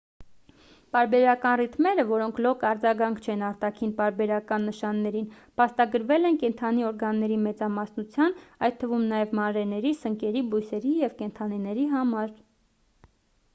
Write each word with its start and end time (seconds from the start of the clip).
պարբերական 0.95 1.55
ռիթմերը 1.59 2.03
որոնք 2.11 2.37
լոկ 2.45 2.63
արձագանք 2.69 3.19
չեն 3.25 3.41
արտաքին 3.49 3.91
պարբերական 3.99 4.63
նշաններին 4.69 5.27
փաստագրվել 5.61 6.25
են 6.31 6.39
կենդանի 6.45 6.87
օրգանների 6.89 7.37
մեծամասնության 7.47 8.33
այդ 8.69 8.79
թվում 8.85 9.03
նաև 9.13 9.35
մանրէների 9.41 9.91
սնկերի 9.99 10.43
բույսերի 10.55 10.95
և 11.03 11.13
կենդանիների 11.21 11.85
համար 11.97 12.33